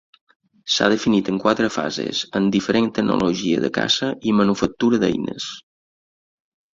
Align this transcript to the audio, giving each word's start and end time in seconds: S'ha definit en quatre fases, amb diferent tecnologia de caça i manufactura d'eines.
S'ha 0.75 0.85
definit 0.93 1.27
en 1.33 1.35
quatre 1.43 1.67
fases, 1.75 2.21
amb 2.39 2.53
diferent 2.55 2.87
tecnologia 2.95 3.59
de 3.65 3.71
caça 3.75 4.09
i 4.31 4.33
manufactura 4.39 5.01
d'eines. 5.05 5.47